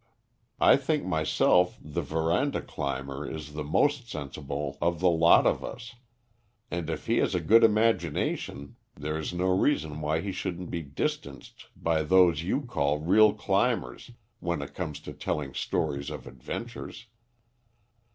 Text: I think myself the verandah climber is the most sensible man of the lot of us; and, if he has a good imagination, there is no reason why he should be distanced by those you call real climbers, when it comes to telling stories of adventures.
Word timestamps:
I 0.59 0.77
think 0.77 1.05
myself 1.05 1.77
the 1.79 2.01
verandah 2.01 2.61
climber 2.63 3.23
is 3.29 3.53
the 3.53 3.63
most 3.63 4.09
sensible 4.09 4.71
man 4.81 4.89
of 4.89 4.99
the 4.99 5.11
lot 5.11 5.45
of 5.45 5.63
us; 5.63 5.93
and, 6.71 6.89
if 6.89 7.05
he 7.05 7.17
has 7.17 7.35
a 7.35 7.39
good 7.39 7.63
imagination, 7.63 8.77
there 8.95 9.19
is 9.19 9.31
no 9.31 9.45
reason 9.55 10.01
why 10.01 10.21
he 10.21 10.31
should 10.31 10.71
be 10.71 10.81
distanced 10.81 11.67
by 11.75 12.01
those 12.01 12.41
you 12.41 12.61
call 12.61 12.97
real 12.97 13.31
climbers, 13.31 14.09
when 14.39 14.63
it 14.63 14.73
comes 14.73 14.99
to 15.01 15.13
telling 15.13 15.53
stories 15.53 16.09
of 16.09 16.25
adventures. 16.25 17.05